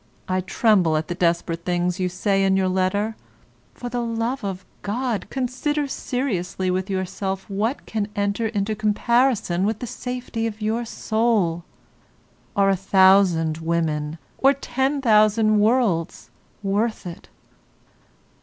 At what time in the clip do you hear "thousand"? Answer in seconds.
12.75-13.59, 15.03-15.59